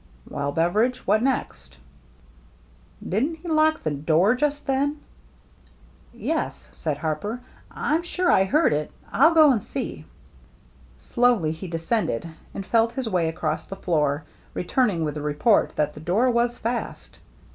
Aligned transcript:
"Well, 0.27 0.51
Beveridge, 0.51 1.05
what 1.05 1.21
next?"" 1.21 1.77
Didn't 3.07 3.35
he 3.35 3.47
lock 3.47 3.83
the 3.83 3.91
door 3.91 4.33
just 4.33 4.65
then?" 4.65 4.99
"Yes," 6.11 6.69
said 6.71 6.97
Harper, 6.97 7.39
"I'm 7.69 8.01
sure 8.01 8.31
I 8.31 8.45
heard 8.45 8.73
it. 8.73 8.91
I'll 9.13 9.31
go 9.35 9.51
and 9.51 9.61
see." 9.61 10.05
Slowly 10.97 11.51
he 11.51 11.67
descended, 11.67 12.27
and 12.51 12.65
felt 12.65 12.93
his 12.93 13.07
way 13.07 13.29
across 13.29 13.65
the 13.65 13.75
floor, 13.75 14.23
returning 14.55 15.03
with 15.03 15.13
the 15.13 15.21
report 15.21 15.73
that 15.75 15.93
the 15.93 15.99
door 15.99 16.31
was 16.31 16.57
fast. 16.57 17.19